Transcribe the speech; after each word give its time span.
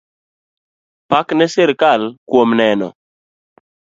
Pak 1.09 1.27
ne 1.37 1.45
sirkal 1.53 2.01
kuom 2.29 2.49
neno. 2.57 2.87